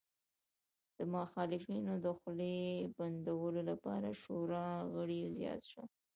د 0.97 0.99
مخالفینو 1.15 1.93
د 2.05 2.07
خولې 2.17 2.57
بندولو 2.95 3.61
لپاره 3.69 4.09
شورا 4.21 4.67
غړي 4.93 5.21
زیات 5.37 5.61
شول 5.71 5.89